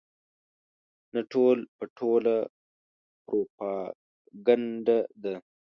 [1.13, 2.35] نه ټول په ټوله
[3.25, 5.35] پروپاګنډه ده.